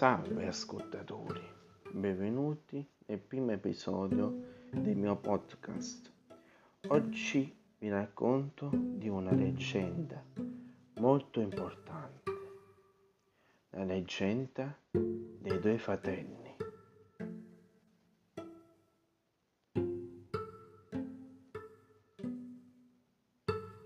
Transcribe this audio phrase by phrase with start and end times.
[0.00, 1.46] Salve ascoltatori,
[1.90, 6.10] benvenuti nel primo episodio del mio podcast.
[6.86, 10.24] Oggi vi racconto di una leggenda
[10.94, 12.30] molto importante,
[13.72, 16.56] la leggenda dei due fratelli.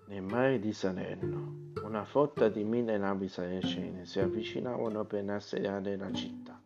[0.07, 1.64] Nel mare di Salerno
[1.95, 6.61] una flotta di mille navi saracene si avvicinavano per assediare la città.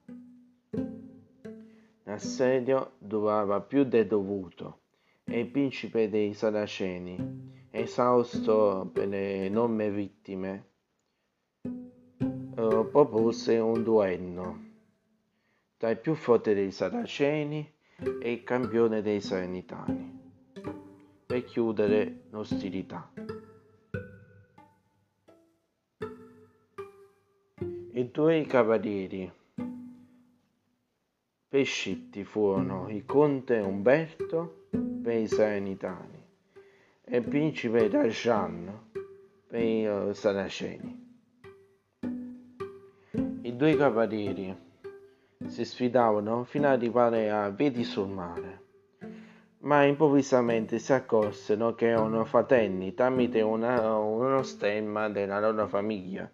[2.04, 4.80] L'assedio durava più del dovuto
[5.24, 10.68] e il principe dei saraceni, esausto per le enormi vittime,
[11.60, 14.58] eh, propose un duello
[15.76, 17.70] tra il più forte dei saraceni
[18.22, 20.20] e il campione dei salernitani
[21.26, 23.12] per chiudere l'ostilità.
[27.98, 29.28] I due cavalieri
[31.48, 34.68] pescitti furono il conte Umberto
[35.02, 36.22] per i Salernitani
[37.02, 38.90] e il principe Rajan
[39.48, 41.16] per i uh, Saraceni.
[43.42, 44.56] I due cavalieri
[45.48, 48.62] si sfidavano fino ad arrivare a Vedi sul mare,
[49.62, 56.30] ma improvvisamente si accorsero che erano fratelli tramite una, uno stemma della loro famiglia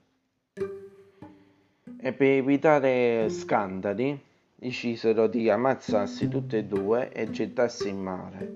[2.04, 4.22] e per evitare scandali
[4.54, 8.54] decisero di ammazzarsi tutti e due e gettarsi in mare.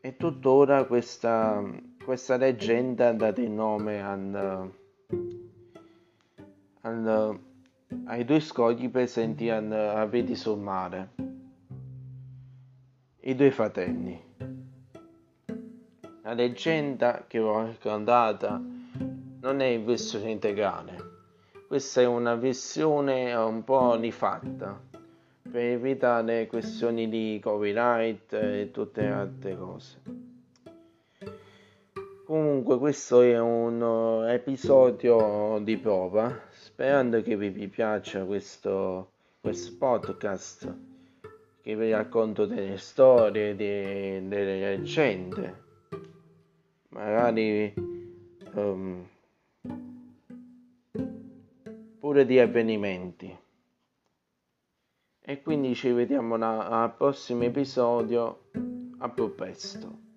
[0.00, 1.60] E tuttora questa,
[2.04, 4.70] questa leggenda ha dato il nome al,
[6.82, 7.38] al,
[8.04, 11.08] ai due scogli presenti a, a Vedi sul mare,
[13.22, 14.30] i due fratelli.
[16.22, 18.62] La leggenda che ho raccontata
[19.40, 21.11] non è in versione integrale
[21.72, 24.78] questa è una versione un po' rifatta
[25.50, 30.02] per evitare questioni di copyright e tutte le altre cose.
[32.26, 40.76] Comunque questo è un episodio di prova, sperando che vi piaccia questo, questo podcast
[41.62, 45.62] che vi racconto delle storie, de, delle leggende,
[46.90, 47.72] magari
[48.52, 49.08] um,
[52.12, 53.34] pure di avvenimenti.
[55.24, 58.50] E quindi ci vediamo al prossimo episodio.
[58.98, 60.11] A più presto.